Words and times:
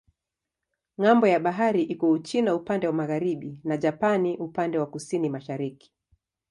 Ng'ambo 0.99 1.25
ya 1.33 1.39
bahari 1.45 1.83
iko 1.83 2.09
Uchina 2.11 2.55
upande 2.55 2.87
wa 2.87 2.93
magharibi 2.93 3.59
na 3.63 3.77
Japani 3.77 4.37
upande 4.37 4.77
wa 4.79 4.85
kusini-mashariki. 4.87 5.93